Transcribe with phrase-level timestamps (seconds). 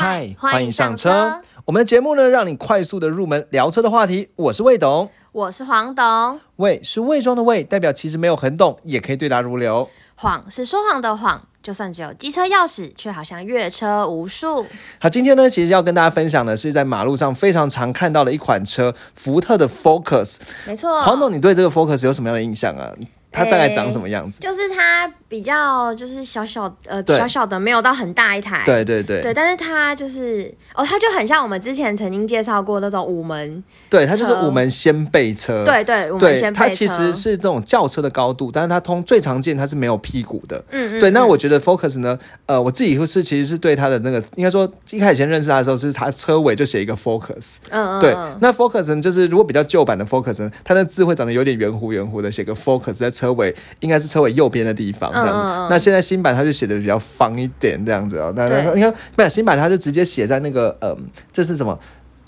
[0.00, 1.42] 嗨，欢迎上车。
[1.66, 4.30] 我们的节目呢，让你快速的入门聊车的话题。
[4.34, 6.40] 我是魏董，我是黄董。
[6.56, 9.90] 魏是魏庄的魏，代表其实没有很懂，也可以对答如流。
[10.14, 14.64] 谎是说谎的谎，就算只有机车钥匙，却好像越车无数。
[14.98, 20.38] 好，今天呢，其实要跟大家分享的是在马路上非常常看到的一款车——福特的 Focus。
[20.66, 22.90] 没错，黄董，你对这个 Focus 有什么样的印象啊？
[23.32, 24.40] 它大概长什么样子？
[24.40, 28.62] 就是它比较就是小小呃小小的，没有到很大一台。
[28.66, 29.22] 对对对。
[29.22, 33.62] 对，但是它就是哦，它就很像我们之前曾经介绍过那种五门。
[33.88, 35.64] 对，它就是五门掀背车。
[35.64, 36.64] 对对，五门掀背车。
[36.64, 40.62] 它其实是这种轿车的高度，但是它通最常见它是没有屁股的。
[40.70, 41.00] 嗯嗯。
[41.00, 47.56] 对，那我觉得 Focus 呢，呃，我自己是其实是对它的那个，应该说一开始先认识它的时候，是它车尾就写一个 Focus。
[47.70, 48.00] 嗯嗯。
[48.00, 54.00] 对，那 Focus 呢，就是如果比较旧版的 Focus 呢，它的字会长得有点圆弧圆弧的，写个 Focus 在车尾应该。
[54.00, 55.66] 是车尾右边的地方，这样子。
[55.68, 58.32] 那现在新版它就写的比较方一点，这样子哦。
[58.34, 60.96] 那你看，没有新版，它就直接写在那个，嗯，
[61.30, 61.78] 这是什么？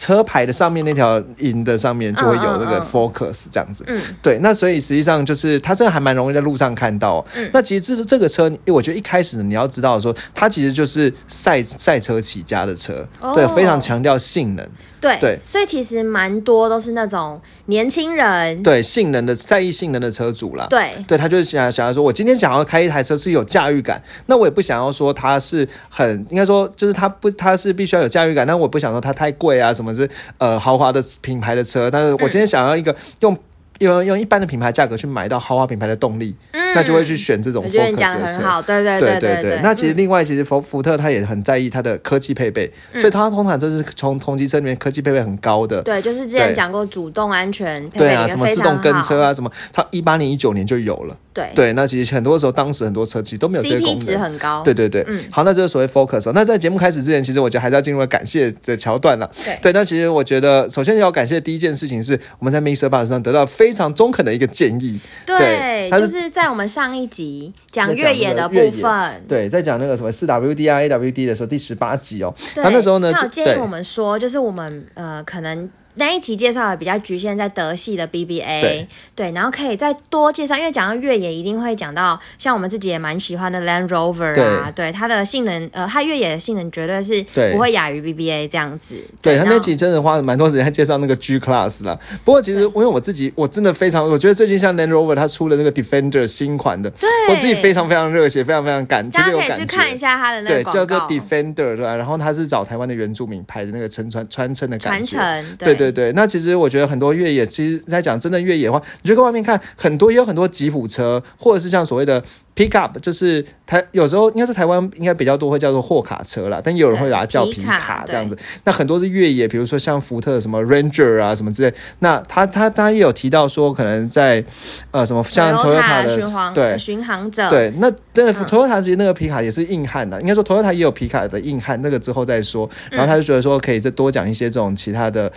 [0.02, 3.84] 车牌的上面那条银的上面就会有那个 Focus 这样子。
[3.86, 4.40] 嗯，对。
[4.40, 7.24] 那所以实际上就是它真的还蛮容易在路上看到。
[7.36, 14.68] 嗯，那其实这是这个车，我觉得一开始你要知道说，它其实就是赛赛车起家的车，对，非常强调性能。
[15.00, 20.64] 对，所以其实蛮多都是那种年轻人，对性能的在意性能的车主啦。
[20.70, 33.36] 对，对他就是想想要说，我今天想要开一台车是有驾驭感，那我也不想要说它是很应该说就是它不它是必须要有驾驭感，但我不想说它太贵啊，什么是呃豪华的品牌的车，但是我今天想要一个用。
[33.78, 36.36] 用用一般的品牌价格去买到豪华品牌的动力，
[36.74, 38.62] 那就会去选这种 Focus 的车。
[38.66, 39.60] 对对对对对。
[39.62, 45.82] 那其实另外，其实福福特它也很在意它的科技配备，所以它通常就是从同级车里面科技配备很高的。
[45.82, 51.16] 对，就是之前讲过主动安全配备啊，什么自动跟车啊，什么，它一八年、一九年就有了。
[51.34, 54.00] 对对，那其实很多时候，当时很多车其实都没有这些功能。
[54.00, 54.62] 值很高。
[54.62, 55.18] 对对对，嗯。
[55.30, 56.30] 好，那这是所谓 Focus。
[56.32, 59.30] 那在节目开始之前，其实我觉得还是要进入感谢的桥段了。
[59.42, 62.86] 对对，那其实我觉得，首先要感谢的第一件事情是，我们在 Mr.
[62.90, 65.00] Bus 上得到非常中肯的一个建议。
[65.24, 72.34] 对，就是在我们上一集讲越野的部分，对，在讲那个什么四 WD、AWD 的时候，第十八集哦。
[72.56, 75.68] 他那时候呢，他有建议我们说，就是我们呃，可能。
[75.94, 88.94] 那一期介绍的比较局限在德系的 BBA，对，然后可以再多介绍，因为讲到越野一定会讲到像我们自己也蛮喜欢的 Land Rover 啊，对，它的性能，呃，它越野的性能绝对是不会亚于 BBA 这样子。
[89.20, 91.98] 对，他那期真的花了蛮多时间介绍那个 G Class 啦。
[92.24, 101.94] 不过其实因为我自己我真的非常，我觉得最近像 Land Rover 它出了那个 Defender 新款的，对，我自己非常非常热血，非常非常感，大家可以去看一下它的那个对，叫做 Defender 对吧？
[101.96, 106.12] 然后它是找台湾的原住民拍的那个承传传承的感觉，传承，对对对对。
[106.12, 106.52] 那其实。
[106.62, 112.22] 我觉得很多越野，其实在讲真的越野的话，你就在外面看，很多也有很多吉普车，或者是像所谓的
[112.54, 118.36] pickup，就是台有时候应该是台湾应该比较多会叫做货卡车啦，但也有人会把它叫皮卡这样子。
[118.64, 121.74] 那很多是越野，比如说像福特什么 Ranger 啊什么之类。
[122.00, 124.44] 那他他他也有提到说，可能在
[124.90, 132.68] 呃什么像 Toyota 的对巡航者对，那真的 Toyota 其实那个皮卡也是硬汉的，应该说 Toyota 也有皮卡的硬汉，那个之后再说。
[132.90, 135.32] 然后他就觉得说，可以再多讲一些这种其他的。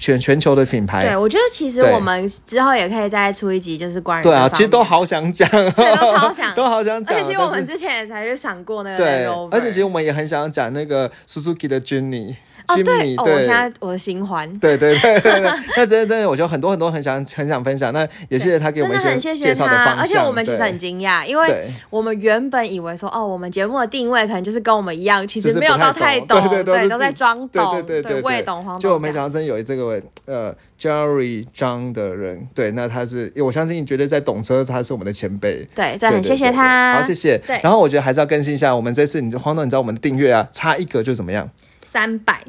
[0.00, 7.16] 全全球的品牌，对我觉得其实我们之后也可以再出一集，就是关于对啊，其实都好想讲，对，都超想，都好想讲。
[7.16, 12.36] 而且其实我们之前也才去想过那个，对，而且其实我们也很想讲那个 Suzuki 的 Jenny。
[12.68, 41.48] 哦，对，哦，我现在我的新欢，对对对对对， 那真的真的，我觉得很多很多很想很想分享，那也谢谢他给我们一些介绍的方向，而且我们其实很惊讶，因为我们原本以为说，哦，我们节目的定位可能就是跟我们一样，其实没有到太懂，对对，都在装懂，对对对，未懂黄，就我没想到真有这个呃 Jerry 张的人，对，那他是，我相信你绝对在懂车，他是我们的前辈，对，这很谢谢他，好谢谢，对，然后我觉得还是要更新一下，我们这次你黄总，你知道我们的订阅啊，差一个就怎么样？
[41.92, 42.42] 三百。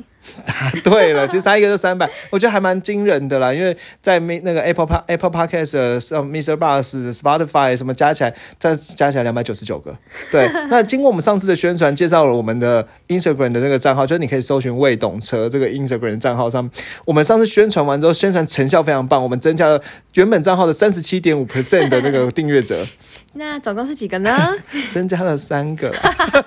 [0.46, 3.54] 答对了，其实差一个就三百， 我觉得还蛮惊人的啦。
[3.54, 6.56] 因为在那那个 Apple Apple Podcast、像 Mr.
[6.56, 9.94] Bus、Spotify 什么加起来，再加起来两百九十九个。
[10.32, 16.72] 对， 那经过我们上次的宣传，介绍了我们的 Instagram 的那个账号，就是你可以搜寻“未懂车”这个 Instagram 账号上。
[17.04, 19.82] 我们上次宣传完之后，宣传成效非常棒，我们增加了
[20.14, 22.88] 原本账号的三十七点五 percent 的那个订阅者。
[23.36, 24.54] 那总共是几个呢？
[24.92, 25.92] 增加了三个，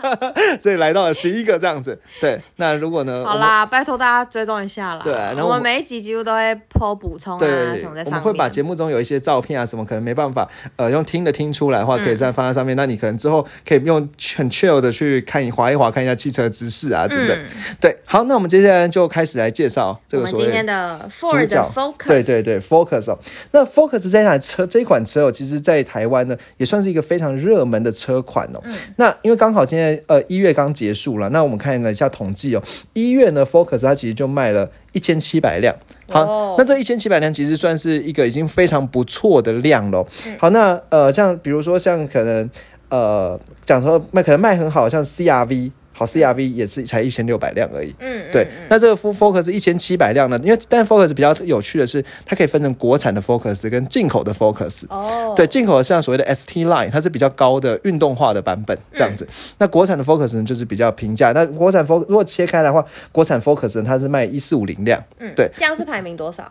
[0.63, 2.01] 所以来到了十一个这样子。
[2.21, 3.25] 对，那如果呢？
[3.27, 5.01] 好啦，拜托大家追踪一下啦。
[5.03, 7.39] 对，然后我们每一集几乎都会抛补充啊
[7.77, 8.05] 什么在上面。
[8.07, 12.77] 我们会把节目中有一些照片啊什么，可能没办法呃用听的听出来的话，可以再放在上面。
[12.77, 17.45] 那你可能之后可以用很 chill 的去看一划一划，看一下汽车知识啊，对不对？
[17.81, 22.07] 对，好，那我们接下来就开始来介绍这个所谓今天的 Ford Focus。
[22.07, 23.19] 对对对，Focus 哦。
[23.51, 26.76] 那 Focus 这台车这一款车哦，其实在台湾呢也算。
[26.77, 28.61] 算是一个非常热门的车款哦。
[28.97, 32.63] 那因为刚好现在呃一月刚结束了，那我们看了一下统计哦，
[32.93, 35.75] 一月呢 Focus 它其实就卖了一千七百辆。
[36.09, 40.07] 好，那这一千七百辆其实算是一个已经非常不错的量了。
[40.39, 42.51] 好，那呃像比如说像可能
[42.91, 45.71] 呃讲说卖可能卖很好，像 CRV。
[45.99, 47.95] 好，CRV 也是才一千六百辆而已。
[48.01, 48.47] 嗯，对。
[48.69, 50.39] 那这个 Focus 一千七百辆呢？
[50.45, 54.85] 因为但 Focus 比较有趣的是，它可以分成国产的 Focus 跟进口的 Focus。
[54.91, 55.33] 哦。
[55.35, 59.27] 对，进口的像所谓的 ST Line，它是比较高的运动化的版本，这样子。
[59.57, 61.33] 那国产的 Focus 呢，就是比较平价。
[61.33, 65.03] 那国产 Focus 如果切开的话，国产 Focus 它是卖一四五零辆。
[65.19, 65.51] 嗯，对。
[65.57, 66.47] 这样是排名多少？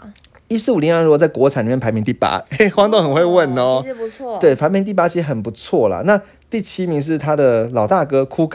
[0.47, 3.79] 一四五零辆如果在国产里面排名第八，嘿，黄豆很会问哦。
[3.81, 4.37] 其实不错。
[4.39, 6.03] 对，排名第八其实很不错啦。
[6.05, 6.21] 那
[6.51, 8.47] 第七名是他的老大哥酷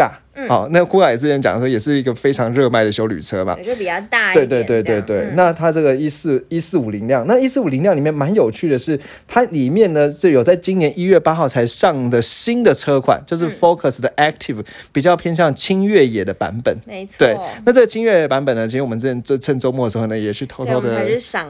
[0.46, 0.54] 嘎。
[0.54, 4.48] 好，那酷卡也之前讲说，也是一个非常热卖的修旅车嘛，就比较大一点。
[4.48, 8.98] 对对对对对，那它这个一四一四五零辆，那一四五零辆里面蛮有趣的是，
[9.28, 16.76] 它里面呢是有在今年一月八号才上的新的车款，就是 Focus 的 Active，比较偏向轻越野的版本。
[16.86, 17.16] 没错。
[17.18, 20.90] 对，那这个轻越野版本呢，其实我们之前这趁周末的时候呢，也去偷偷的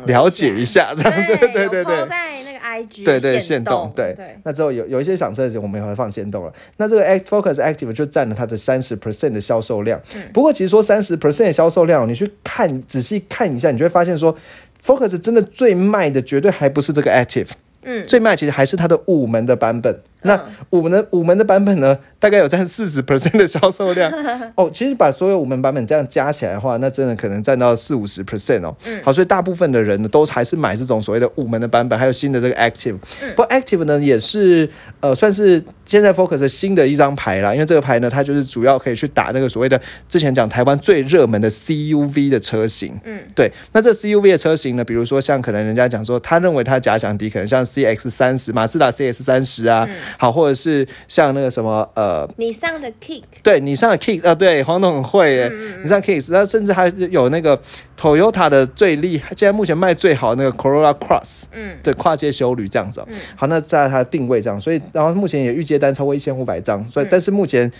[0.07, 1.37] 了解一下，这样子。
[1.37, 2.09] 对对对。
[2.09, 4.37] 在那个 IG 对对限动对对。
[4.43, 6.53] 那之后有有一些响车的时候，我们也会放限动了。
[6.79, 9.61] 那这个 Focus Active 就占了它的三十 percent 的销。
[9.61, 10.01] 销售量，
[10.33, 14.35] 不过其实说三十 percent 的销售量，你去看仔细看一下，你就会发现说
[14.83, 17.49] ，Focus 真的最卖的绝对还不是这个 Active，
[17.83, 20.01] 嗯，最卖其实还是它的五门的版本。
[20.23, 20.39] 那
[20.69, 24.13] 五门的五门的版本呢，大概有占四十 percent 的销售量
[24.55, 24.71] 哦。
[24.71, 28.77] 其实把所有五门版本这样加起来的话，那真的可能占到四五十 percent 哦。
[29.03, 32.99] 好，所以大部分的人呢，都还是买这种所谓的五门的版本，还有新的这个 Active。
[33.35, 34.69] 不过 Active 呢，也是
[35.01, 37.55] 呃，算是现在 Focus 新的一张牌啦。
[37.55, 42.95] 因为这个牌呢，它就是主要可以去打那个所谓的之前讲台湾最热门的 CUV 的车型。
[43.05, 43.51] 嗯，对。
[43.73, 49.89] 那这 CUV 的车型呢，比如说像可能人家讲说，他认为他假想敌可能像 CX 三十、马自达 CX 三十啊。
[50.19, 55.53] 好，或者是像那个什么呃，你上的 Kick，对你上的 Kick 啊，对黄总很会耶，
[55.83, 57.61] 你上 Kick，那甚至还有那个
[57.99, 63.05] Toyota 的最厉害，现在目前卖最好的那个 Corolla Cross，嗯，对，跨界修旅这样子，
[63.37, 67.71] 好，那在它的定位这样，所以然后目前也预接单超过一千五百张，所以但是目前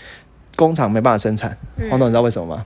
[0.55, 1.57] 工厂没办法生产，
[1.89, 2.65] 黄总你知道为什么吗？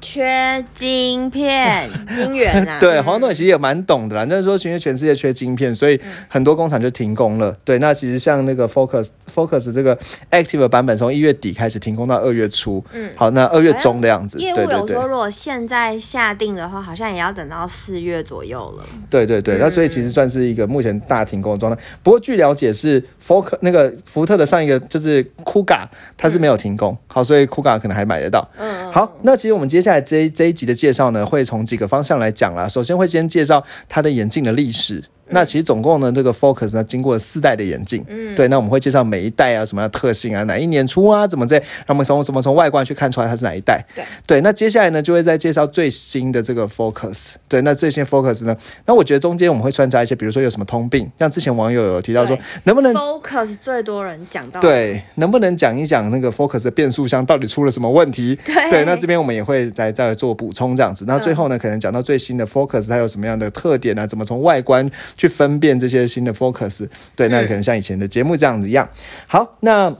[0.00, 2.78] 缺晶片，晶圆啊！
[2.80, 4.24] 对，黄总其实也蛮懂的啦。
[4.24, 7.56] 就是说，因为全世界缺晶片，所以很多工厂就停工了。
[7.64, 9.98] 对，那其实像那个 Focus Focus 这个
[10.30, 12.84] Active 版本，从一月底开始停工到二月初。
[12.92, 14.38] 嗯，好，那二月中的样子。
[14.38, 18.84] 业务有说，如果现在下定的话，好像也要等到四月左右了。
[19.10, 21.82] 对对对，那所以其实算是一个目前大停工的状态。
[22.02, 25.86] 不过据了解是 Focus 那个福特的上一个就是 Kuga，
[26.16, 26.96] 它是没有停工。
[27.06, 28.48] 好，所以 Kuga 可能还买得到。
[28.58, 32.68] 嗯，好，那其实我们接下来这这一集的介绍呢，会从几个方向来讲啦。
[32.68, 35.04] 首先会先介绍他的眼镜的历史。
[35.30, 58.38] 那其实总共呢，这个 Focus 呢，经过了四代的演进，嗯，对，那我们会介绍每一代啊，什么样的特性啊，哪一年出啊，怎么这，那我们从怎么从外观去看出来它是哪一代，对，对，那接下来呢，就会再介绍最新的这个 Focus，对，那最新 Focus 呢，那我觉得中间我们会穿插一些，比如说有什么通病，像之前网友有提到说，能不能 Focus 最多人讲到，对，能不能讲一讲那个 Focus 的变速箱到底出了什么问题？
[58.44, 64.06] 对，那这边我们也会再再做补充这样子，那最后呢，可能讲到最新的 Focus 它有什么样的特点呢？
[64.06, 64.88] 怎么从外观
[65.18, 65.98] 去分辨这些。
[66.08, 68.88] 新的 Focus，对，那可能像以前的节目这样子一样。
[69.26, 69.94] 好，那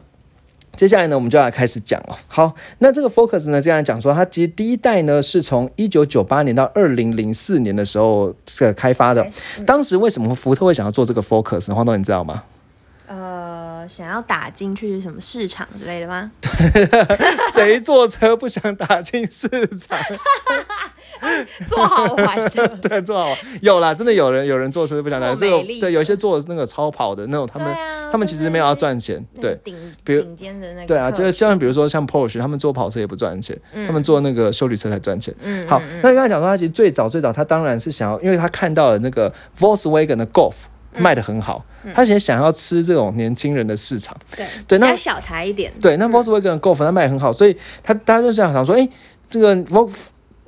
[0.74, 2.16] 接下来呢，我们就要开始讲了。
[2.28, 9.30] 好，那这个 Focus 呢，这样讲说，它其实第一代呢是从一九九八年到二零零四年的时候这个开发的。
[9.66, 11.74] 当时为什么福特会想要做这个 Focus？
[11.74, 12.44] 黄东，你知道吗？
[13.06, 13.47] 呃，
[13.86, 16.30] 想要打进去什么市场之类的吗？
[17.52, 19.98] 谁坐车不想打进市场？
[21.66, 23.36] 做好玩的， 对，做好玩。
[23.60, 27.76] 有啦，真的有人有人坐车不想打，这种对，有一些坐那个超跑的那种，他们
[28.12, 35.34] 他们其实没有要赚钱，对，顶顶尖的那个，对啊，就是像比如说像 Porsche，他们做跑车也不赚钱，他们做那个修理车才赚钱。
[35.42, 40.54] 嗯，好，那刚才讲说他其实最早最早他当然是想要，因为他看到了那个 Volkswagen 的 Golf。
[40.98, 41.64] 卖的很好，
[41.94, 44.16] 他其实想要吃这种年轻人的市场。
[44.36, 45.72] 对对，那小台一点。
[45.80, 48.88] 对，那 Volkswagen Golf 它卖的很好，所以他大家都想想说，哎，
[49.30, 49.90] 这个 Vol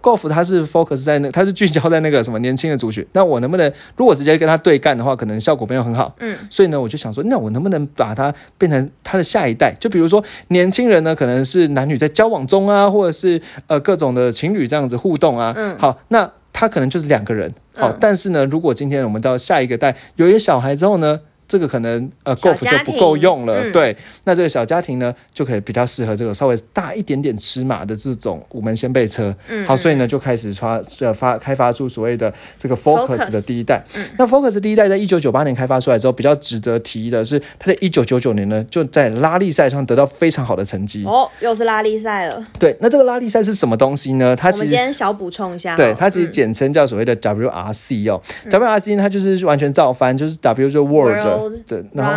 [0.02, 3.06] Golf 它是 focus 在那，它是聚焦在那个什么年轻的族群。
[3.12, 6.14] 那我能不能如果直接跟他对干的话，可能效果没有很好。
[6.20, 9.74] 嗯，所以呢，我就想说，那我能不能把它变成他的下一代？
[9.78, 15.52] 就比如说年轻人呢，可能是男女在交往中啊，或者是呃各种的情侣这样子互动啊。
[15.56, 16.30] 嗯，好，那。
[16.60, 33.84] 他可能就是两个人，好，但是呢，如果今天我们到下一个代有一个小孩之后呢，这个可能呃 Golf 就不够用了，对，那这个小家庭呢就可以比较适合这个稍微大一点点尺码的这种五门掀背车，嗯，好，所以呢就开始发呃发开发出所谓的这个 Focus 的第一代，
[34.16, 44.36] 那 Focus 第一代在一九九八年开发出来之后，比较值得提的是，它在一九九九年呢就在拉力赛上得到非常好的成绩，哦，又是拉力赛了，对，那这个拉力赛是什么东西呢？
[44.36, 52.12] 它其实今天小补充一下，对，它其实简称叫所谓的 WRC 哦，WRC 它就是完全照翻，就是 W 就 World 的，然后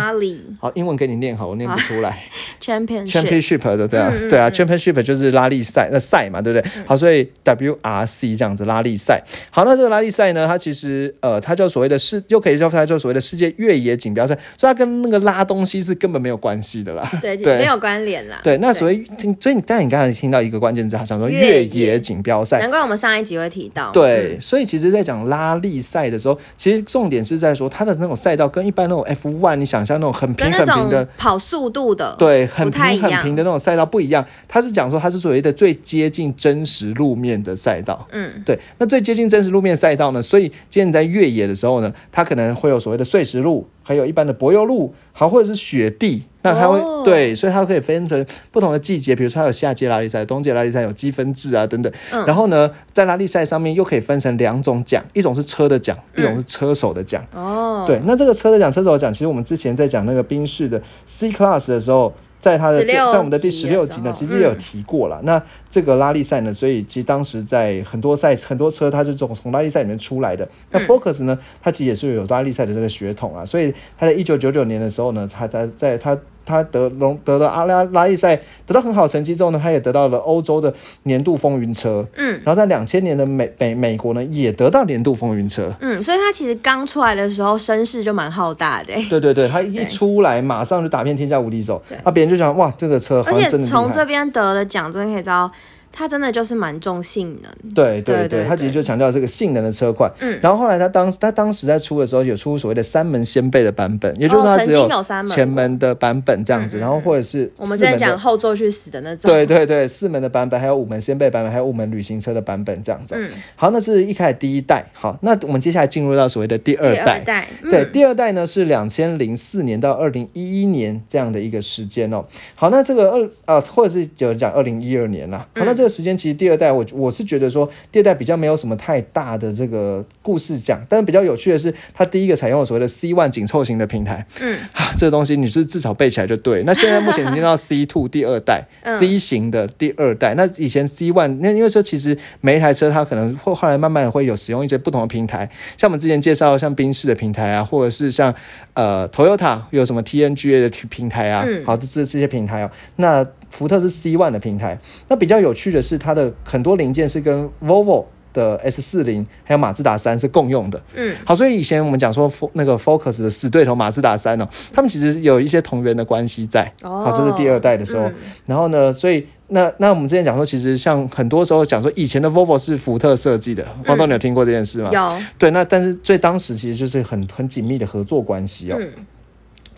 [0.60, 2.24] 好英文给你念好，我念不出来，
[2.60, 3.64] Championship。
[3.76, 6.70] 的对啊，对啊，Championship 就是拉力赛，那赛嘛，对不对？
[6.86, 18.40] 好，所以 WRC 这样子拉力赛，好，那这个拉力赛呢，它其实呃，它叫所谓的世，又可以叫它叫所谓的世界越野锦标赛，所以它跟那个拉东西是根本没有关系的啦，对，没有关联啦。
[18.42, 19.04] 对，那所以
[19.40, 23.90] 所以你但你刚才听到一个关键字，他讲说越野锦标赛，难怪我们上一集会提到。
[23.92, 34.24] 对，所以其实，在讲拉力赛的时候，其实重点是在说它的那种赛道跟一般那种 F one，你想象那种很平很平的跑速度的，对，很平很平的那种赛道不一样。
[34.48, 38.06] 它是讲说它是所谓的最接近真实路面的赛道。
[38.10, 38.58] 嗯，对。
[38.78, 40.20] 那最接近真实路面赛道呢？
[40.20, 43.66] 所以今天你在越野的时候呢，它可能会有所谓的碎石路。
[43.86, 51.92] 还有一般的柏油路，好或者是雪地，那它会对，所以它可以分成不同的季节，比如说它有夏季拉力赛、冬季拉力赛，有积分制啊等等。
[52.26, 57.26] 然后呢，在拉力赛上面又可以分成两种奖，一种是车的奖，一种是车手的奖。
[57.34, 62.12] 哦，对，那这个车的奖、车手的奖，其实我们之前在讲那个宾士的 C Class 的时候。
[62.40, 65.18] 在他的在我们的第十六集呢，其实也有提过了。
[65.24, 70.46] 那这个拉力赛呢，所以其实当时在很多赛很多车，它是从从拉力赛里面出来的。
[70.70, 76.14] 那 Focus 呢，它其实也是有拉力赛的这个血统啊，所以它在一九九九年的时候呢，它在在他。
[76.44, 78.36] 他得龙得了阿拉拉力赛
[78.66, 80.72] 得到很好成绩之后呢，他也得到了欧洲的
[81.04, 82.04] 年度风云车。
[82.16, 85.72] 嗯，然后在两千年的美美美国呢，也得到年度风云车。
[85.80, 88.92] 嗯，所以他其实刚出来的时候声势就蛮浩大的。
[89.08, 91.82] 对对对，他一出来马上就打遍天下无敌手。
[91.88, 95.50] 对，那别人就想哇，这个车而且从这边得了奖真的可以知道。
[95.96, 100.10] 它真的就是蛮重性能，对对对，它其实就强调这个性能的车款。
[100.18, 104.90] 嗯，然后后来他当他当时在出的时候，有出所谓的三门掀背的版本，也就是它只有
[105.24, 113.14] 前门的版本这样子，然后或者是我们之前讲后座去死的那种，对对对，四门的版本，还有五门掀背版本，还有五门旅行车的版本这样子。
[113.16, 114.84] 嗯，好，那是一开始第一代。
[114.94, 117.20] 好，那我们接下来进入到所谓的第二代。
[117.20, 122.24] 代对，第二代呢是两千零四年到二零一一年这样的一个时间哦。
[122.56, 125.46] 好，那这个二啊，或者是有人讲二零一二年啦。
[125.54, 126.64] 好，那这个时间其实第二代。
[126.74, 136.64] 我我是觉得说第二代比较没有什么太大的这个故事讲，但是比较有趣的是，它第一个采用了所谓的 C one 紧凑型的平台，嗯，啊，这个东西你是至少背起来就对。
[136.64, 138.64] 那现在目前已经到 C two 第二代
[138.98, 148.34] C 型的第二代，那以前 C one 那因为说其实每一台车它可能会后来慢慢会有使用一些不同的平台，像我们之前介绍像宾士的平台啊，或者是像
[148.72, 153.24] 呃 Toyota 有什么 TNGA 的平台啊，好，这这这些平台哦，那。
[153.56, 154.76] 福特是 C one 的平台，
[155.08, 160.82] 那比较有趣的是，它的很多零件是跟 Volvo 的 S 四零还有马自达三是共用的。
[160.96, 166.64] 嗯，好，所以以前我们讲说那个 Focus 的死对头马自达三呢，他们其实有一些同源的关系在。
[166.82, 168.10] 哦，好，这是第二代的时候。
[168.44, 174.90] 然后呢，所以那那我们之前讲说，其实像很多时候讲说，以前的 Volvo 是福特设计的，方东你有听过这件事吗？
[174.92, 175.22] 有。
[175.38, 178.76] 对，那但是最当时其实就是很很紧密的合作关系哦。
[178.80, 178.90] 嗯。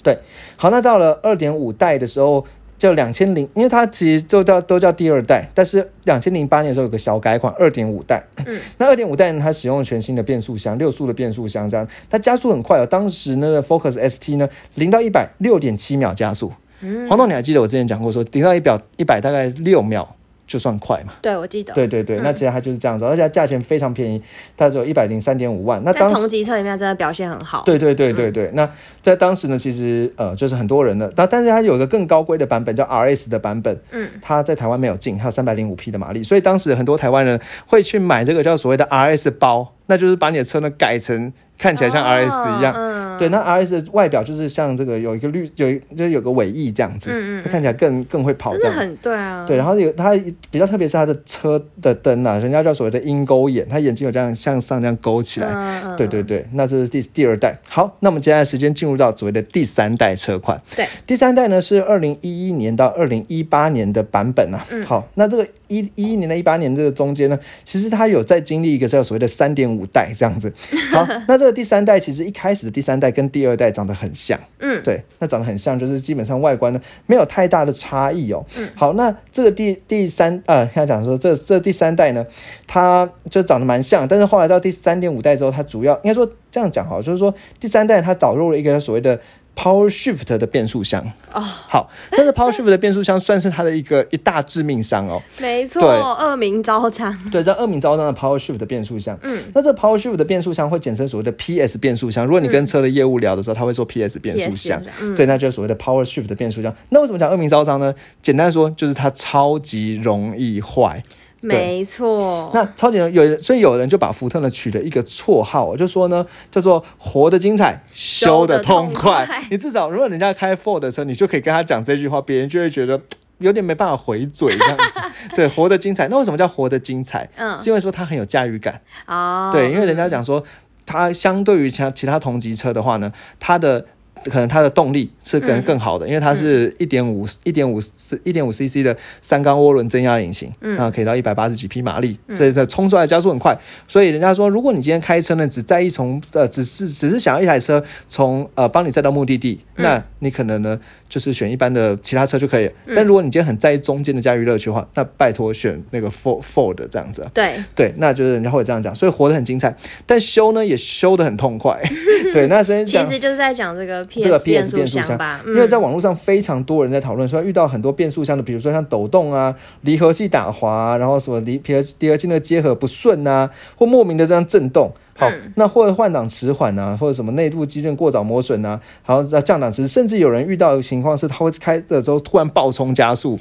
[0.02, 0.18] 对，
[0.56, 2.46] 好，那到了二点五代的时候。
[2.78, 8.22] 就两千零，因为它其实都叫都叫第二代，但是两千零八年的时候有个小改款，二点五代。
[8.44, 12.86] 嗯，那二点五代呢，它使用全新的变速箱，六速的变速箱，这样它加速很快哦。
[12.86, 16.52] 当时那个 Focus ST 呢，零到一百六点七秒加速。
[16.82, 20.14] 嗯，黄总，你还记得我之前讲过说，零到一表一百大概六秒。
[20.46, 21.12] 就算快嘛？
[21.20, 21.74] 对，我记得。
[21.74, 24.22] 对对对，那其实它就是这样子，而且价钱非常便宜，
[24.56, 25.82] 它只有一百零三点五万。
[25.84, 27.62] 那当同级车里面真的表现很好。
[27.66, 28.68] 对对对对对，那
[29.02, 41.32] 在当时呢，其实呃，就是很多人的，但但是它有一个更高规的版本，叫 RS 的版本，嗯，它在台湾没有进，还有三百零五匹的马力，所以当时很多台湾人会去买这个叫所谓的 RS 包，那就是把你的车呢改成。
[41.58, 42.74] 看起来像 R S 一样，
[43.18, 47.10] 对，那 R S 的外表就是像这个有一个绿，有就是有个尾翼这样子，
[47.44, 49.44] 它看起来更更会跑，真的很对啊。
[49.46, 50.14] 对，然后有它
[50.50, 57.56] 比较特别是它的车的灯啊，人家叫所谓的鹰钩眼，它眼睛有这样向上这样勾起来，对对对，那是第第二代。
[57.68, 64.64] 好，那我们接下来时间进入到所谓的第三代车款，对，第三代呢是二零一一年到二零一八年的版本啊。
[64.84, 70.52] 好，那这个一一一年到一八年这个中间呢，其实它有在经历一个叫所谓的三点五代这样子。
[70.92, 78.44] 好，那这个第三代其实一开始的第三代跟第二代长得很像，嗯，对，那长得很像，就是基本上外观呢没有太大的差异哦。
[78.58, 82.24] 嗯，好，那这个第第三呃，他讲说这这第三代呢，
[82.66, 89.18] 它就长得蛮像，但是后来到第三点五代之后，它主要应该说这样讲哈，就是说第三代它导入了一个所谓的
[89.56, 91.02] Power Shift 的变速箱。
[91.32, 95.20] 哦，好，但是 Power Shift 的变速箱算是它的一个一大致命伤哦。
[95.40, 97.18] 没错，恶名昭彰。
[97.32, 99.18] 对，这恶名昭彰的 Power Shift 的变速箱。
[99.22, 102.24] 嗯，那这 Power Shift 的变速箱会简称所谓的 PS 变速箱。
[102.26, 104.82] 如果你跟车的业务聊的时候，他会说 PS 变速箱。
[105.16, 106.74] 对，那就是所谓的 Power Shift 的变速箱。
[106.90, 107.94] 那为什么讲恶名昭彰呢？
[108.20, 111.02] 简单说，就是它超级容易坏。
[111.48, 119.28] 没错，那超级人有，所以有人就把福特呢取了一个绰号，就说呢叫做“活得精彩，修得痛快”。
[119.50, 123.00] 你至少如果人家开 Ford 的车，你就可以跟他讲这句话，别人就会觉得
[123.38, 125.00] 有点没办法回嘴这样子。
[125.36, 126.08] 对，活得精彩。
[126.08, 127.28] 那为什么叫活得精彩？
[127.36, 128.80] 嗯，是因为说它很有驾驭感。
[129.06, 130.42] 哦，对，因为人家讲说，
[130.84, 133.86] 它相对于其他其他同级车的话呢，它的。
[134.30, 143.56] 可能它的动力是可能更好的，因为它是一点五一点五四一点五 CC 的三缸涡轮增压引擎，啊，可以到一百八十几匹马力，所以它冲出来加速很快。
[143.86, 150.78] 所以人家说，如果你今天开车呢，只在意从呃，只是只是想要一台车从呃帮你载到目的地，那你可能呢
[151.08, 152.70] 就是选一般的其他车就可以。
[152.94, 157.26] 但如果你今天很在意中间的驾驭乐趣的话，那拜托选那个 Ford Ford 这样子。
[157.32, 161.80] 对对，那就是人家会这样讲，所以活得很精彩，但修呢也修得很痛快。
[162.32, 164.06] 对，那其实就是在讲这个。
[164.22, 174.92] 这个 PS 变速箱吧，因为在网络上非常多人在讨论，说遇到很多变速箱的，比如说像抖动啊、离合器打滑，然后什么离离合离合器的结合不顺啊，或莫名的这样震动。
[175.16, 183.38] 好，那或者换挡迟缓啊，或者什么内部机件过早磨损啊，然后降档时，甚至有人遇到的情况是，他会开的时候突然爆冲加速，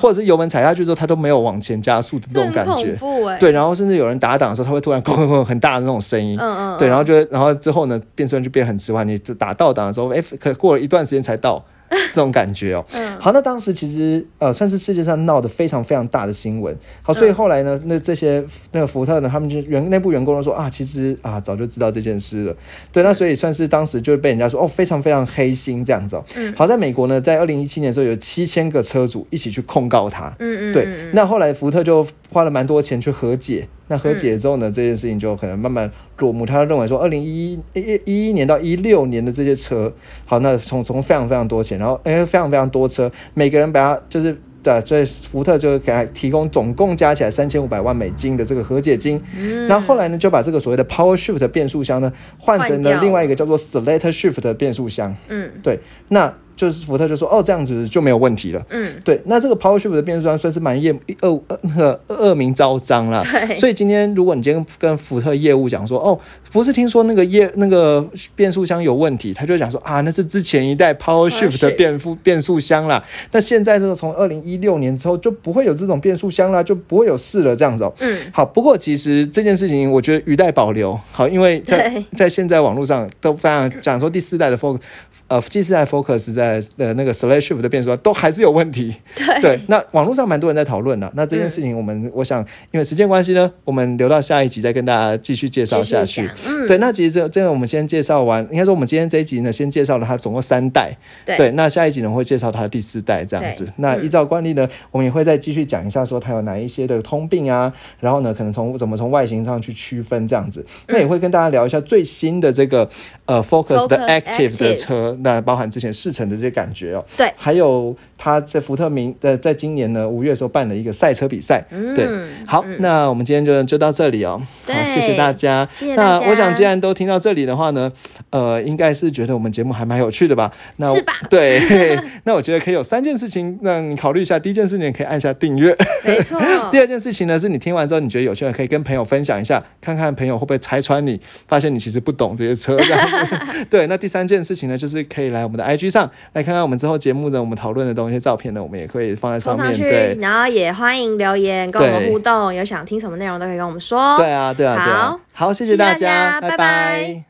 [0.00, 2.96] 或者是油门踩下去之后，他都没有往前加速的这种感觉。
[3.38, 6.38] 对，然后甚至有人打档的时候，他会突然咣咣很大的那种声音。
[6.40, 6.78] 嗯嗯。
[6.78, 11.64] 对，然后就然后之后呢，变速箱就变很迟缓，你打倒档的时候，哎，可过了一段时间才到。
[12.12, 12.84] 这种感觉哦，
[13.20, 16.76] 好，那当时其实呃算是世界上闹得非常非常大的新闻。
[17.02, 22.56] 好，所以后来呢，那这些那个福特呢，他们就员内部员工都说啊，其实啊早就知道这件事了。
[22.90, 26.20] 对，那所以算是当时就被人家说哦，非常非常黑心这样子。
[26.36, 30.34] 嗯，好，在美国呢，在二零一七年的时候，有七千个车主一起去控告他。
[30.38, 33.66] 嗯嗯，对，那后来福特就花了蛮多钱去和解。
[33.88, 36.44] 那和解之后呢，这件事情就可能慢慢落幕。
[36.44, 39.90] 他认为说，二零一一一一一年到一六年的这些车，
[40.26, 49.18] 好，那从从非常非常多钱，然后哎非常非常多车，每个人把它就是对，所以福特就给他提供总共加起来三千五百万美金的这个和解金。
[49.34, 55.16] 嗯，然后后来呢，就把这个所谓的 Power Shift 变速箱呢换成了另外一个叫做 Select Shift 的变速箱。
[55.28, 56.34] 嗯，对，那。
[56.56, 61.40] 就是福特就说哦这样子就没有问题了，嗯，对，那这个 Power Shift 的变速箱算是蛮业恶
[61.76, 66.18] 恶恶名昭彰了，对，所以今天如果你今天跟福特业务讲说哦
[66.50, 84.80] 不是听说那个业那个变速箱有问题，他就讲说啊那是之前一代 Power Shift 的变速变速箱啦，那现在这个从二零一六年之后就不会有这种变速箱啦，就不会有事了这样子哦，嗯，好，不过其实这件事情我觉得余待保留，好，因为在在现在网络上都非常讲说第四代的 Focus，
[85.28, 88.94] 呃第四代 Focus 在呃呃，那个 Slash Shift 的变速都还是有问题。
[89.42, 91.10] 对，那网络上蛮多人在讨论的。
[91.14, 96.30] 那这件事情，我们我想，因为时间关系呢，我们留到下一集再跟大家继续介绍下去。
[96.46, 100.96] 嗯，对，那其实这这个我们先介绍完，应该说我们今天这一集呢，先介绍了它总共三代。
[101.24, 103.66] 对，那下一集呢会介绍它的第四代这样子。
[103.76, 110.64] 那依照惯例呢，我们也会再继续讲一下，说它有哪一些的通病啊，然后呢，可能从怎么从外形上去区分这样子。
[110.88, 112.88] 那也会跟大家聊一下最新的这个
[113.26, 117.04] 呃 Focus 的 Active 的车，那包含之前试乘的这些感觉哦。
[117.16, 121.64] 对，还有他在福特明在在今年呢五月的时候办了一个赛车比赛。
[121.70, 122.06] 嗯，对，
[122.46, 124.40] 好，那我们今天就就到这里哦。
[124.66, 125.68] 好，谢谢大家。
[125.96, 127.90] 那我想既然都听到这里的话呢，
[128.30, 130.52] 呃，应该是觉得我们节目还蛮有趣的吧？
[130.76, 131.12] 那是吧？
[131.28, 131.60] 对，
[132.24, 134.38] 那我觉得可以有三件事情让你考虑一下。
[134.38, 136.38] 第一件事情可以按下订阅，没错。
[136.70, 142.76] 第二件事情呢，是你听完之后你觉得有趣的，可以跟朋友分享一下，看看朋友会不会拆穿你，发现你其实不懂这些车。
[142.76, 143.08] 这样
[143.70, 149.76] 对，那第三件事情呢，就是可以来我们的 IG 上来看看我们之后节目的我们讨论的东西、照片呢，我们也可以放在上面。
[149.76, 154.16] 对，然后也欢迎留言跟我们互动，有想听什么内容都可以跟我们说。
[154.16, 157.26] 对啊，对啊，好，好，谢谢大家，拜拜。